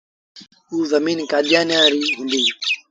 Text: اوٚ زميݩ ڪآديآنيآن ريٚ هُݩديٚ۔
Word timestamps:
اوٚ 0.69 0.85
زميݩ 0.91 1.29
ڪآديآنيآن 1.31 1.85
ريٚ 1.99 2.13
هُݩديٚ۔ 2.17 2.49